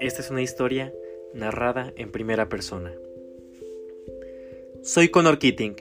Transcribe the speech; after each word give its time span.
Esta 0.00 0.22
es 0.22 0.30
una 0.30 0.42
historia 0.42 0.94
narrada 1.34 1.92
en 1.96 2.10
primera 2.10 2.48
persona. 2.48 2.94
Soy 4.82 5.08
Connor 5.08 5.38
Keating. 5.38 5.76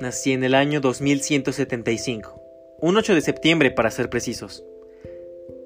Nací 0.00 0.32
en 0.32 0.44
el 0.44 0.54
año 0.54 0.80
2175, 0.80 2.42
un 2.80 2.96
8 2.96 3.14
de 3.14 3.20
septiembre 3.20 3.70
para 3.70 3.90
ser 3.90 4.10
precisos. 4.10 4.64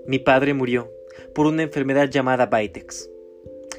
Mi 0.07 0.19
padre 0.19 0.55
murió 0.55 0.93
por 1.35 1.47
una 1.47 1.63
enfermedad 1.63 2.09
llamada 2.09 2.47
Vitex. 2.47 3.11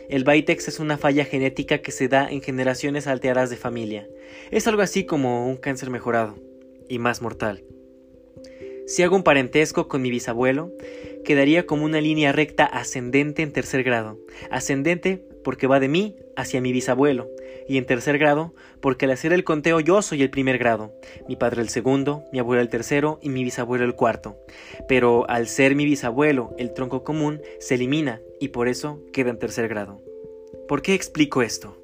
El 0.09 0.23
Vitex 0.23 0.67
es 0.67 0.79
una 0.79 0.97
falla 0.97 1.25
genética 1.25 1.77
que 1.77 1.91
se 1.91 2.07
da 2.07 2.29
en 2.29 2.41
generaciones 2.41 3.07
alteradas 3.07 3.49
de 3.49 3.57
familia. 3.57 4.09
Es 4.51 4.67
algo 4.67 4.81
así 4.81 5.05
como 5.05 5.47
un 5.47 5.57
cáncer 5.57 5.89
mejorado 5.89 6.35
y 6.89 6.99
más 6.99 7.21
mortal. 7.21 7.63
Si 8.87 9.01
hago 9.01 9.15
un 9.15 9.23
parentesco 9.23 9.87
con 9.87 10.03
mi 10.03 10.11
bisabuelo, 10.11 10.71
quedaría 11.23 11.65
como 11.65 11.85
una 11.85 12.01
línea 12.01 12.31
recta 12.31 12.65
ascendente 12.65 13.41
en 13.41 13.51
tercer 13.51 13.83
grado. 13.83 14.19
Ascendente 14.51 15.23
porque 15.43 15.65
va 15.65 15.79
de 15.79 15.87
mí 15.87 16.15
hacia 16.35 16.61
mi 16.61 16.71
bisabuelo, 16.71 17.27
y 17.67 17.77
en 17.77 17.85
tercer 17.85 18.19
grado 18.19 18.53
porque 18.81 19.05
al 19.05 19.11
hacer 19.11 19.33
el 19.33 19.43
conteo 19.43 19.79
yo 19.79 20.03
soy 20.03 20.21
el 20.21 20.29
primer 20.29 20.59
grado, 20.59 20.93
mi 21.27 21.35
padre 21.35 21.63
el 21.63 21.69
segundo, 21.69 22.25
mi 22.31 22.37
abuelo 22.37 22.61
el 22.61 22.69
tercero 22.69 23.17
y 23.23 23.29
mi 23.29 23.43
bisabuelo 23.43 23.85
el 23.85 23.95
cuarto. 23.95 24.37
Pero 24.87 25.27
al 25.29 25.47
ser 25.47 25.75
mi 25.75 25.85
bisabuelo 25.85 26.53
el 26.59 26.73
tronco 26.73 27.03
común 27.03 27.41
se 27.59 27.75
elimina 27.75 28.21
y 28.39 28.49
por 28.49 28.67
eso 28.67 29.01
queda 29.11 29.31
en 29.31 29.39
tercer 29.39 29.67
grado. 29.67 30.01
¿Por 30.67 30.83
qué 30.83 30.93
explico 30.93 31.41
esto? 31.41 31.75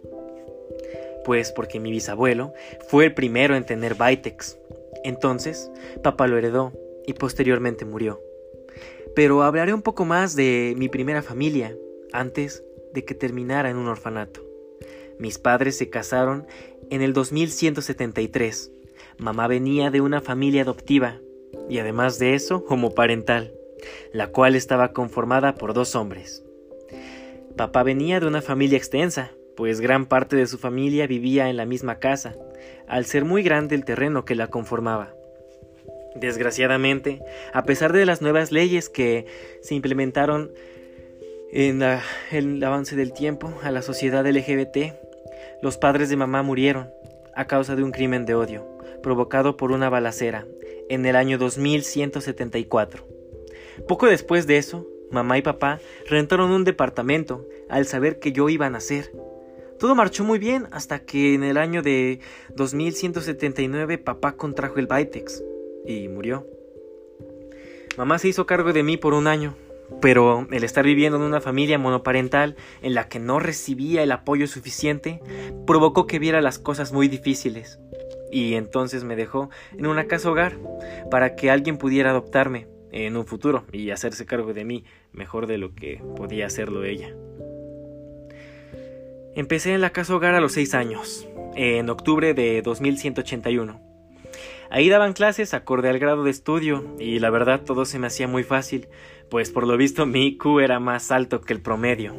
Pues 1.25 1.51
porque 1.51 1.79
mi 1.79 1.91
bisabuelo 1.91 2.53
fue 2.87 3.05
el 3.05 3.13
primero 3.15 3.55
en 3.55 3.65
tener 3.65 3.95
Vitex. 3.95 4.59
Entonces, 5.03 5.71
papá 6.03 6.27
lo 6.27 6.37
heredó 6.37 6.73
y 7.05 7.13
posteriormente 7.13 7.85
murió. 7.85 8.21
Pero 9.15 9.43
hablaré 9.43 9.73
un 9.73 9.81
poco 9.81 10.05
más 10.05 10.35
de 10.35 10.73
mi 10.77 10.89
primera 10.89 11.21
familia 11.21 11.75
antes 12.13 12.63
de 12.93 13.03
que 13.05 13.15
terminara 13.15 13.69
en 13.69 13.77
un 13.77 13.87
orfanato. 13.87 14.41
Mis 15.19 15.37
padres 15.37 15.77
se 15.77 15.89
casaron 15.89 16.47
en 16.89 17.01
el 17.01 17.13
2173. 17.13 18.71
Mamá 19.17 19.47
venía 19.47 19.91
de 19.91 20.01
una 20.01 20.21
familia 20.21 20.63
adoptiva 20.63 21.19
y 21.69 21.79
además 21.79 22.19
de 22.19 22.33
eso 22.33 22.65
homoparental, 22.67 23.53
la 24.13 24.27
cual 24.27 24.55
estaba 24.55 24.93
conformada 24.93 25.55
por 25.55 25.73
dos 25.73 25.95
hombres. 25.95 26.43
Papá 27.55 27.83
venía 27.83 28.19
de 28.19 28.27
una 28.27 28.41
familia 28.41 28.77
extensa, 28.77 29.31
pues 29.55 29.81
gran 29.81 30.05
parte 30.05 30.35
de 30.35 30.47
su 30.47 30.57
familia 30.57 31.05
vivía 31.05 31.49
en 31.49 31.57
la 31.57 31.65
misma 31.65 31.99
casa, 31.99 32.35
al 32.87 33.05
ser 33.05 33.25
muy 33.25 33.43
grande 33.43 33.75
el 33.75 33.85
terreno 33.85 34.25
que 34.25 34.35
la 34.35 34.47
conformaba. 34.47 35.13
Desgraciadamente, 36.15 37.21
a 37.53 37.63
pesar 37.63 37.93
de 37.93 38.05
las 38.05 38.21
nuevas 38.21 38.51
leyes 38.51 38.89
que 38.89 39.25
se 39.61 39.75
implementaron 39.75 40.51
en 41.51 41.81
el 42.31 42.63
avance 42.63 42.95
del 42.95 43.13
tiempo 43.13 43.53
a 43.63 43.71
la 43.71 43.81
sociedad 43.81 44.25
LGBT, 44.25 44.93
los 45.61 45.77
padres 45.77 46.09
de 46.09 46.17
mamá 46.17 46.43
murieron 46.43 46.89
a 47.35 47.45
causa 47.45 47.75
de 47.75 47.83
un 47.83 47.91
crimen 47.91 48.25
de 48.25 48.35
odio 48.35 48.67
provocado 49.01 49.57
por 49.57 49.71
una 49.71 49.89
balacera 49.89 50.45
en 50.89 51.05
el 51.05 51.15
año 51.15 51.37
2174. 51.37 53.07
Poco 53.87 54.07
después 54.07 54.47
de 54.47 54.57
eso, 54.57 54.87
mamá 55.11 55.37
y 55.37 55.41
papá 55.41 55.79
rentaron 56.07 56.51
un 56.51 56.65
departamento 56.65 57.47
al 57.69 57.85
saber 57.85 58.19
que 58.19 58.31
yo 58.31 58.49
iba 58.49 58.65
a 58.65 58.69
nacer. 58.69 59.11
Todo 59.79 59.95
marchó 59.95 60.23
muy 60.23 60.39
bien 60.39 60.67
hasta 60.71 60.99
que 60.99 61.33
en 61.33 61.43
el 61.43 61.57
año 61.57 61.81
de 61.81 62.19
2179 62.55 63.97
papá 63.97 64.33
contrajo 64.33 64.77
el 64.77 64.87
Vitex 64.87 65.43
y 65.85 66.07
murió. 66.07 66.45
Mamá 67.97 68.19
se 68.19 68.29
hizo 68.29 68.45
cargo 68.45 68.73
de 68.73 68.83
mí 68.83 68.97
por 68.97 69.13
un 69.13 69.27
año, 69.27 69.55
pero 70.01 70.47
el 70.51 70.63
estar 70.63 70.85
viviendo 70.85 71.17
en 71.17 71.23
una 71.23 71.41
familia 71.41 71.77
monoparental 71.77 72.55
en 72.81 72.93
la 72.93 73.09
que 73.09 73.19
no 73.19 73.39
recibía 73.39 74.03
el 74.03 74.11
apoyo 74.11 74.47
suficiente 74.47 75.21
provocó 75.67 76.07
que 76.07 76.19
viera 76.19 76.41
las 76.41 76.59
cosas 76.59 76.93
muy 76.93 77.07
difíciles. 77.07 77.79
Y 78.31 78.53
entonces 78.53 79.03
me 79.03 79.17
dejó 79.17 79.49
en 79.77 79.87
una 79.87 80.05
casa 80.05 80.31
hogar 80.31 80.57
para 81.09 81.35
que 81.35 81.51
alguien 81.51 81.77
pudiera 81.77 82.11
adoptarme 82.11 82.67
en 82.91 83.17
un 83.17 83.25
futuro 83.25 83.65
y 83.71 83.91
hacerse 83.91 84.25
cargo 84.25 84.53
de 84.53 84.63
mí 84.63 84.85
mejor 85.11 85.47
de 85.47 85.57
lo 85.57 85.75
que 85.75 86.01
podía 86.15 86.45
hacerlo 86.45 86.83
ella. 86.85 87.13
Empecé 89.35 89.73
en 89.73 89.81
la 89.81 89.91
casa 89.91 90.15
hogar 90.15 90.33
a 90.33 90.41
los 90.41 90.53
6 90.53 90.73
años, 90.73 91.27
en 91.55 91.89
octubre 91.89 92.33
de 92.33 92.61
2181. 92.61 93.90
Ahí 94.69 94.89
daban 94.89 95.13
clases 95.13 95.53
acorde 95.53 95.89
al 95.89 95.99
grado 95.99 96.23
de 96.23 96.31
estudio 96.31 96.95
y 96.99 97.19
la 97.19 97.29
verdad 97.29 97.61
todo 97.65 97.85
se 97.85 97.99
me 97.99 98.07
hacía 98.07 98.27
muy 98.27 98.43
fácil, 98.43 98.87
pues 99.29 99.49
por 99.51 99.67
lo 99.67 99.77
visto 99.77 100.05
mi 100.05 100.27
IQ 100.27 100.59
era 100.61 100.79
más 100.79 101.11
alto 101.11 101.41
que 101.41 101.53
el 101.53 101.61
promedio. 101.61 102.15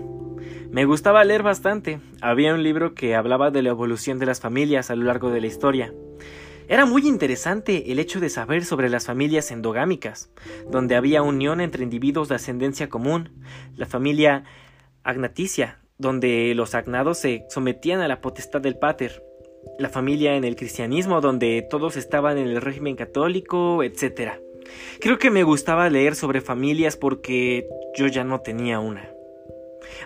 Me 0.71 0.87
gustaba 0.87 1.23
leer 1.25 1.43
bastante. 1.43 2.01
Había 2.23 2.55
un 2.55 2.63
libro 2.63 2.95
que 2.95 3.15
hablaba 3.15 3.51
de 3.51 3.61
la 3.61 3.69
evolución 3.69 4.19
de 4.19 4.27
las 4.27 4.41
familias 4.41 4.91
a 4.91 4.97
lo 4.97 5.05
largo 5.05 5.31
de 5.31 5.43
la 5.43 5.47
historia. 5.47 5.93
Era 6.67 6.87
muy 6.87 7.07
interesante 7.07 7.93
el 7.93 7.99
hecho 7.99 8.21
de 8.21 8.31
saber 8.31 8.65
sobre 8.65 8.89
las 8.89 9.05
familias 9.05 9.51
endogámicas, 9.51 10.31
donde 10.71 10.97
había 10.97 11.21
unión 11.21 11.61
entre 11.61 11.83
individuos 11.83 12.29
de 12.29 12.37
ascendencia 12.37 12.89
común, 12.89 13.43
la 13.77 13.85
familia 13.85 14.45
agnaticia, 15.03 15.81
donde 15.99 16.55
los 16.55 16.75
agnados 16.75 17.19
se 17.19 17.45
sometían 17.51 18.01
a 18.01 18.09
la 18.09 18.23
potestad 18.23 18.63
del 18.63 18.79
pater, 18.79 19.23
la 19.79 19.89
familia 19.89 20.37
en 20.37 20.45
el 20.45 20.57
cristianismo, 20.57 21.21
donde 21.21 21.67
todos 21.69 21.97
estaban 21.97 22.39
en 22.39 22.49
el 22.49 22.61
régimen 22.61 22.97
católico, 22.97 23.83
etc. 23.83 24.33
Creo 25.01 25.19
que 25.19 25.31
me 25.31 25.43
gustaba 25.43 25.91
leer 25.91 26.15
sobre 26.15 26.41
familias 26.41 26.97
porque 26.97 27.67
yo 27.97 28.07
ya 28.07 28.25
no 28.25 28.41
tenía 28.41 28.81
una. 28.81 29.11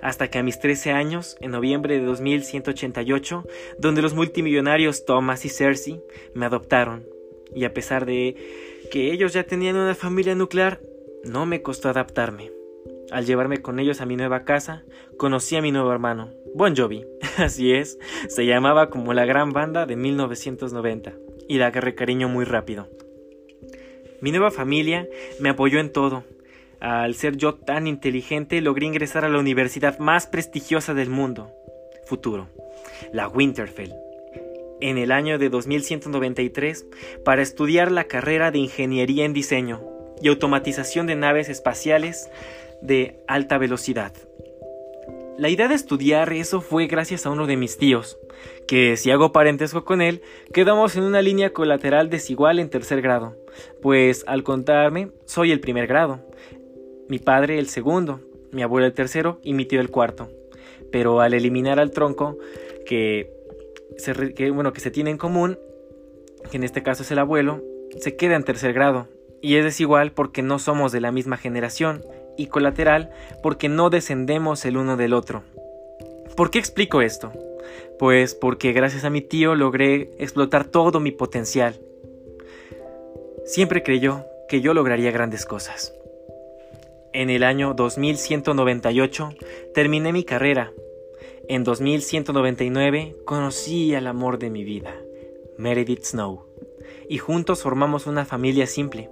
Hasta 0.02 0.28
que 0.28 0.38
a 0.38 0.42
mis 0.42 0.58
13 0.58 0.92
años, 0.92 1.36
en 1.40 1.50
noviembre 1.52 1.98
de 1.98 2.04
2188, 2.04 3.44
donde 3.78 4.02
los 4.02 4.14
multimillonarios 4.14 5.04
Thomas 5.04 5.44
y 5.44 5.48
Cersei 5.48 6.00
me 6.34 6.46
adoptaron, 6.46 7.06
y 7.54 7.64
a 7.64 7.72
pesar 7.72 8.06
de 8.06 8.36
que 8.90 9.12
ellos 9.12 9.32
ya 9.32 9.44
tenían 9.44 9.76
una 9.76 9.94
familia 9.94 10.34
nuclear, 10.34 10.80
no 11.24 11.46
me 11.46 11.62
costó 11.62 11.88
adaptarme. 11.88 12.50
Al 13.10 13.24
llevarme 13.24 13.62
con 13.62 13.78
ellos 13.78 14.00
a 14.00 14.06
mi 14.06 14.16
nueva 14.16 14.44
casa, 14.44 14.82
conocí 15.16 15.56
a 15.56 15.62
mi 15.62 15.70
nuevo 15.70 15.92
hermano, 15.92 16.30
Bon 16.54 16.74
Jovi. 16.74 17.04
Así 17.38 17.72
es, 17.72 17.98
se 18.28 18.46
llamaba 18.46 18.90
como 18.90 19.14
la 19.14 19.24
gran 19.24 19.52
banda 19.52 19.86
de 19.86 19.96
1990 19.96 21.12
y 21.48 21.58
la 21.58 21.66
agarré 21.66 21.94
cariño 21.94 22.28
muy 22.28 22.44
rápido. 22.44 22.88
Mi 24.20 24.30
nueva 24.30 24.50
familia 24.50 25.06
me 25.40 25.50
apoyó 25.50 25.78
en 25.78 25.92
todo. 25.92 26.24
Al 26.80 27.14
ser 27.14 27.36
yo 27.36 27.54
tan 27.54 27.86
inteligente, 27.86 28.60
logré 28.60 28.86
ingresar 28.86 29.24
a 29.24 29.28
la 29.28 29.38
universidad 29.38 29.98
más 29.98 30.26
prestigiosa 30.26 30.94
del 30.94 31.08
mundo, 31.08 31.50
futuro, 32.06 32.48
la 33.12 33.28
Winterfell, 33.28 33.94
en 34.80 34.98
el 34.98 35.12
año 35.12 35.38
de 35.38 35.48
2193 35.48 36.86
para 37.24 37.42
estudiar 37.42 37.90
la 37.90 38.04
carrera 38.04 38.50
de 38.50 38.58
Ingeniería 38.58 39.24
en 39.24 39.32
Diseño 39.32 39.82
y 40.20 40.28
Automatización 40.28 41.06
de 41.06 41.16
Naves 41.16 41.48
Espaciales 41.48 42.30
de 42.82 43.20
alta 43.26 43.58
velocidad. 43.58 44.12
La 45.38 45.50
idea 45.50 45.68
de 45.68 45.74
estudiar 45.74 46.32
eso 46.32 46.62
fue 46.62 46.86
gracias 46.86 47.26
a 47.26 47.30
uno 47.30 47.46
de 47.46 47.58
mis 47.58 47.76
tíos, 47.76 48.18
que 48.66 48.96
si 48.96 49.10
hago 49.10 49.32
parentesco 49.32 49.84
con 49.84 50.00
él, 50.00 50.22
quedamos 50.54 50.96
en 50.96 51.02
una 51.02 51.20
línea 51.20 51.52
colateral 51.52 52.08
desigual 52.08 52.58
en 52.58 52.70
tercer 52.70 53.02
grado, 53.02 53.36
pues 53.82 54.24
al 54.26 54.42
contarme 54.42 55.10
soy 55.26 55.52
el 55.52 55.60
primer 55.60 55.86
grado, 55.86 56.20
mi 57.08 57.18
padre 57.18 57.58
el 57.58 57.68
segundo, 57.68 58.20
mi 58.50 58.62
abuelo 58.62 58.86
el 58.86 58.94
tercero 58.94 59.38
y 59.42 59.52
mi 59.52 59.66
tío 59.66 59.80
el 59.80 59.90
cuarto. 59.90 60.30
Pero 60.90 61.20
al 61.20 61.34
eliminar 61.34 61.78
al 61.78 61.90
tronco 61.90 62.38
que 62.86 63.30
se, 63.98 64.14
bueno, 64.50 64.72
que 64.72 64.80
se 64.80 64.90
tiene 64.90 65.10
en 65.10 65.18
común, 65.18 65.58
que 66.50 66.56
en 66.56 66.64
este 66.64 66.82
caso 66.82 67.02
es 67.02 67.10
el 67.10 67.18
abuelo, 67.18 67.62
se 68.00 68.16
queda 68.16 68.36
en 68.36 68.44
tercer 68.44 68.72
grado, 68.72 69.08
y 69.42 69.56
es 69.56 69.64
desigual 69.64 70.12
porque 70.12 70.42
no 70.42 70.58
somos 70.58 70.92
de 70.92 71.00
la 71.00 71.12
misma 71.12 71.36
generación 71.36 72.02
y 72.36 72.46
colateral 72.46 73.10
porque 73.42 73.68
no 73.68 73.90
descendemos 73.90 74.64
el 74.64 74.76
uno 74.76 74.96
del 74.96 75.14
otro. 75.14 75.42
¿Por 76.36 76.50
qué 76.50 76.58
explico 76.58 77.00
esto? 77.00 77.32
Pues 77.98 78.34
porque 78.34 78.72
gracias 78.72 79.04
a 79.04 79.10
mi 79.10 79.22
tío 79.22 79.54
logré 79.54 80.10
explotar 80.18 80.64
todo 80.64 81.00
mi 81.00 81.12
potencial. 81.12 81.80
Siempre 83.44 83.82
creyó 83.82 84.24
que 84.48 84.60
yo 84.60 84.74
lograría 84.74 85.10
grandes 85.10 85.46
cosas. 85.46 85.94
En 87.12 87.30
el 87.30 87.44
año 87.44 87.72
2198 87.72 89.30
terminé 89.72 90.12
mi 90.12 90.24
carrera. 90.24 90.72
En 91.48 91.64
2199 91.64 93.16
conocí 93.24 93.94
al 93.94 94.08
amor 94.08 94.38
de 94.38 94.50
mi 94.50 94.64
vida, 94.64 94.94
Meredith 95.56 96.02
Snow, 96.02 96.44
y 97.08 97.18
juntos 97.18 97.62
formamos 97.62 98.06
una 98.06 98.24
familia 98.24 98.66
simple. 98.66 99.08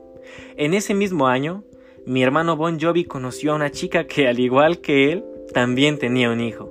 En 0.57 0.75
ese 0.75 0.95
mismo 0.95 1.29
año 1.29 1.63
mi 2.07 2.23
hermano 2.23 2.57
Bon 2.57 2.79
Jovi 2.79 3.05
conoció 3.05 3.53
a 3.53 3.55
una 3.57 3.71
chica 3.71 4.07
que, 4.07 4.29
al 4.29 4.39
igual 4.39 4.79
que 4.79 5.11
él, 5.11 5.25
también 5.55 5.99
tenía 5.99 6.31
un 6.31 6.41
hijo, 6.41 6.71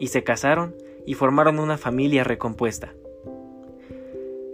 y 0.00 0.08
se 0.08 0.24
casaron 0.24 0.74
y 1.06 1.14
formaron 1.14 1.60
una 1.60 1.78
familia 1.78 2.24
recompuesta. 2.24 2.92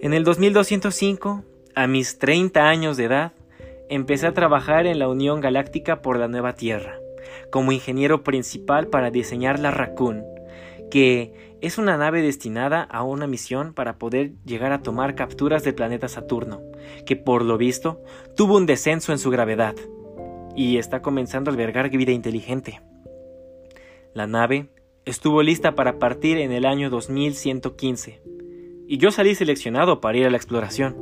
En 0.00 0.12
el 0.12 0.24
2205, 0.24 1.44
a 1.74 1.86
mis 1.86 2.18
30 2.18 2.68
años 2.68 2.96
de 2.96 3.04
edad, 3.04 3.32
empecé 3.88 4.26
a 4.26 4.34
trabajar 4.34 4.86
en 4.86 4.98
la 4.98 5.08
Unión 5.08 5.40
Galáctica 5.40 6.02
por 6.02 6.18
la 6.18 6.28
Nueva 6.28 6.54
Tierra, 6.54 6.98
como 7.50 7.72
ingeniero 7.72 8.22
principal 8.22 8.88
para 8.88 9.10
diseñar 9.10 9.58
la 9.58 9.70
Raccoon, 9.70 10.24
que 10.90 11.56
es 11.62 11.78
una 11.78 11.96
nave 11.96 12.20
destinada 12.20 12.82
a 12.82 13.02
una 13.02 13.26
misión 13.26 13.72
para 13.72 13.96
poder 13.96 14.32
llegar 14.44 14.72
a 14.72 14.82
tomar 14.82 15.14
capturas 15.14 15.64
del 15.64 15.74
planeta 15.74 16.08
Saturno, 16.08 16.60
que 17.06 17.16
por 17.16 17.44
lo 17.44 17.56
visto 17.56 18.02
tuvo 18.36 18.56
un 18.56 18.66
descenso 18.66 19.12
en 19.12 19.18
su 19.18 19.30
gravedad 19.30 19.74
y 20.58 20.78
está 20.78 21.02
comenzando 21.02 21.50
a 21.50 21.54
albergar 21.54 21.88
vida 21.88 22.10
inteligente. 22.10 22.80
La 24.12 24.26
nave 24.26 24.70
estuvo 25.04 25.40
lista 25.40 25.76
para 25.76 26.00
partir 26.00 26.36
en 26.36 26.50
el 26.50 26.66
año 26.66 26.90
2115 26.90 28.20
y 28.88 28.98
yo 28.98 29.12
salí 29.12 29.36
seleccionado 29.36 30.00
para 30.00 30.18
ir 30.18 30.26
a 30.26 30.30
la 30.30 30.36
exploración. 30.36 30.96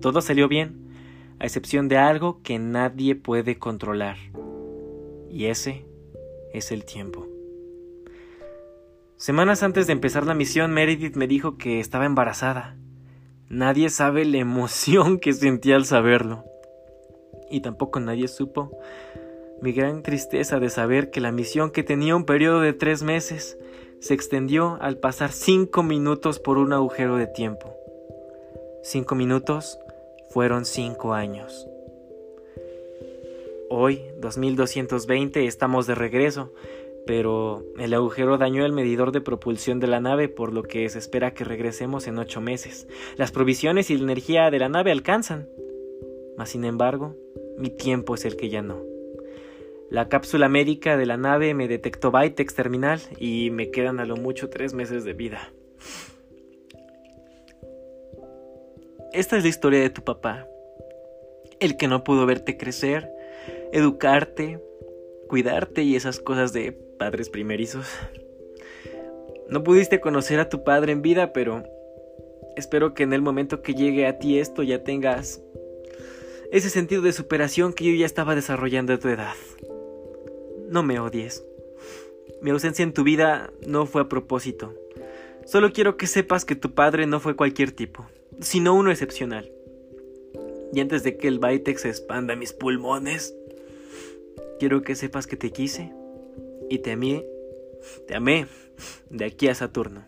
Todo 0.00 0.22
salió 0.22 0.48
bien, 0.48 0.96
a 1.40 1.44
excepción 1.44 1.88
de 1.88 1.98
algo 1.98 2.40
que 2.42 2.58
nadie 2.58 3.14
puede 3.14 3.58
controlar. 3.58 4.16
Y 5.28 5.44
ese 5.46 5.84
es 6.54 6.72
el 6.72 6.86
tiempo. 6.86 7.28
Semanas 9.16 9.62
antes 9.62 9.86
de 9.86 9.92
empezar 9.92 10.24
la 10.24 10.32
misión, 10.32 10.72
Meredith 10.72 11.16
me 11.16 11.26
dijo 11.26 11.58
que 11.58 11.80
estaba 11.80 12.06
embarazada. 12.06 12.78
Nadie 13.50 13.90
sabe 13.90 14.24
la 14.24 14.38
emoción 14.38 15.18
que 15.18 15.34
sentí 15.34 15.72
al 15.72 15.84
saberlo. 15.84 16.44
Y 17.50 17.60
tampoco 17.60 18.00
nadie 18.00 18.28
supo 18.28 18.70
mi 19.60 19.72
gran 19.72 20.02
tristeza 20.02 20.60
de 20.60 20.68
saber 20.68 21.10
que 21.10 21.20
la 21.22 21.32
misión 21.32 21.70
que 21.70 21.82
tenía 21.82 22.16
un 22.16 22.26
periodo 22.26 22.60
de 22.60 22.74
tres 22.74 23.02
meses 23.02 23.58
se 24.00 24.12
extendió 24.12 24.76
al 24.80 24.98
pasar 24.98 25.32
cinco 25.32 25.82
minutos 25.82 26.38
por 26.38 26.58
un 26.58 26.74
agujero 26.74 27.16
de 27.16 27.26
tiempo. 27.26 27.74
Cinco 28.82 29.14
minutos 29.14 29.78
fueron 30.28 30.66
cinco 30.66 31.14
años. 31.14 31.66
Hoy, 33.70 34.02
2220, 34.20 35.46
estamos 35.46 35.86
de 35.86 35.94
regreso, 35.94 36.52
pero 37.06 37.64
el 37.78 37.94
agujero 37.94 38.36
dañó 38.36 38.66
el 38.66 38.72
medidor 38.72 39.10
de 39.12 39.22
propulsión 39.22 39.80
de 39.80 39.86
la 39.86 40.00
nave, 40.00 40.28
por 40.28 40.52
lo 40.52 40.62
que 40.62 40.86
se 40.90 40.98
espera 40.98 41.32
que 41.32 41.44
regresemos 41.44 42.06
en 42.06 42.18
ocho 42.18 42.42
meses. 42.42 42.86
Las 43.16 43.32
provisiones 43.32 43.88
y 43.88 43.96
la 43.96 44.04
energía 44.04 44.50
de 44.50 44.58
la 44.58 44.68
nave 44.68 44.92
alcanzan. 44.92 45.48
Mas, 46.36 46.50
sin 46.50 46.64
embargo, 46.64 47.16
mi 47.58 47.70
tiempo 47.70 48.14
es 48.14 48.24
el 48.24 48.36
que 48.36 48.48
ya 48.48 48.62
no. 48.62 48.82
La 49.90 50.08
cápsula 50.08 50.48
médica 50.48 50.96
de 50.96 51.06
la 51.06 51.16
nave 51.16 51.54
me 51.54 51.68
detectó 51.68 52.10
Vitex 52.10 52.54
terminal 52.54 53.00
y 53.18 53.50
me 53.50 53.70
quedan 53.70 54.00
a 54.00 54.04
lo 54.04 54.16
mucho 54.16 54.50
tres 54.50 54.74
meses 54.74 55.04
de 55.04 55.12
vida. 55.12 55.52
Esta 59.12 59.36
es 59.36 59.44
la 59.44 59.48
historia 59.48 59.80
de 59.80 59.90
tu 59.90 60.02
papá. 60.02 60.48
El 61.60 61.76
que 61.76 61.86
no 61.86 62.02
pudo 62.02 62.26
verte 62.26 62.56
crecer, 62.56 63.08
educarte, 63.72 64.60
cuidarte 65.28 65.82
y 65.82 65.94
esas 65.94 66.18
cosas 66.18 66.52
de 66.52 66.72
padres 66.72 67.30
primerizos. 67.30 67.86
No 69.48 69.62
pudiste 69.62 70.00
conocer 70.00 70.40
a 70.40 70.48
tu 70.48 70.64
padre 70.64 70.92
en 70.92 71.02
vida, 71.02 71.32
pero 71.32 71.62
espero 72.56 72.94
que 72.94 73.04
en 73.04 73.12
el 73.12 73.22
momento 73.22 73.62
que 73.62 73.74
llegue 73.74 74.06
a 74.06 74.18
ti 74.18 74.38
esto 74.38 74.62
ya 74.62 74.82
tengas 74.82 75.42
ese 76.50 76.70
sentido 76.70 77.02
de 77.02 77.12
superación 77.12 77.72
que 77.72 77.84
yo 77.84 77.92
ya 77.92 78.06
estaba 78.06 78.34
desarrollando 78.34 78.92
a 78.92 78.98
tu 78.98 79.08
edad. 79.08 79.34
No 80.68 80.82
me 80.82 80.98
odies. 80.98 81.44
Mi 82.42 82.50
ausencia 82.50 82.82
en 82.82 82.92
tu 82.92 83.04
vida 83.04 83.52
no 83.66 83.86
fue 83.86 84.02
a 84.02 84.08
propósito. 84.08 84.74
Solo 85.46 85.72
quiero 85.72 85.96
que 85.96 86.06
sepas 86.06 86.44
que 86.44 86.56
tu 86.56 86.72
padre 86.72 87.06
no 87.06 87.20
fue 87.20 87.36
cualquier 87.36 87.72
tipo, 87.72 88.06
sino 88.40 88.74
uno 88.74 88.90
excepcional. 88.90 89.50
Y 90.72 90.80
antes 90.80 91.02
de 91.02 91.16
que 91.16 91.28
el 91.28 91.38
Vitex 91.38 91.84
expanda 91.84 92.34
mis 92.34 92.52
pulmones, 92.52 93.34
quiero 94.58 94.82
que 94.82 94.94
sepas 94.94 95.26
que 95.26 95.36
te 95.36 95.50
quise 95.50 95.92
y 96.68 96.78
te 96.78 96.92
amé, 96.92 97.24
te 98.08 98.16
amé 98.16 98.46
de 99.10 99.26
aquí 99.26 99.48
a 99.48 99.54
Saturno. 99.54 100.04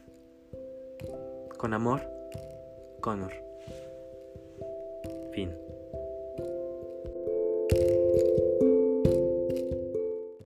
Con 1.56 1.74
amor, 1.74 2.02
Connor. 3.00 3.32
Fin. 5.32 5.65